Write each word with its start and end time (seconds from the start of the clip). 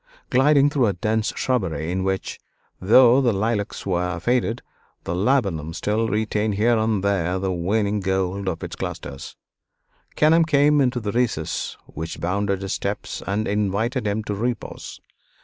Gliding 0.31 0.71
through 0.71 0.87
a 0.87 0.93
dense 0.93 1.31
shrubbery, 1.35 1.91
in 1.91 2.03
which, 2.03 2.39
though 2.79 3.21
the 3.21 3.31
lilacs 3.31 3.85
were 3.85 4.19
faded, 4.19 4.63
the 5.03 5.13
laburnum 5.13 5.75
still 5.75 6.07
retained 6.09 6.55
here 6.55 6.75
and 6.75 7.03
there 7.03 7.37
the 7.37 7.51
waning 7.51 7.99
gold 7.99 8.47
of 8.49 8.63
its 8.63 8.75
clusters, 8.75 9.35
Kenelm 10.15 10.45
came 10.47 10.81
into 10.81 11.07
a 11.07 11.11
recess 11.11 11.77
which 11.85 12.19
bounded 12.19 12.63
his 12.63 12.73
steps 12.73 13.21
and 13.27 13.47
invited 13.47 14.07
him 14.07 14.23
to 14.23 14.33
repose. 14.33 14.99